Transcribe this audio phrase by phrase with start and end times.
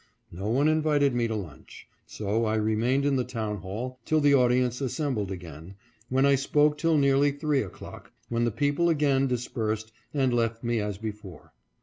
[0.31, 4.33] No one invited me to lunch, so I remained in the town hall till the
[4.33, 5.75] audience assembled again,
[6.09, 10.79] when I spoke till nearly three o'clock, when the people again dispersed, and left me
[10.79, 11.53] as before.